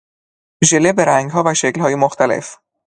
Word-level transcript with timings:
ژله 0.63 0.93
به 0.93 1.05
رنگها 1.05 1.43
و 1.45 1.53
شکلهای 1.53 1.95
مختلف 1.95 2.57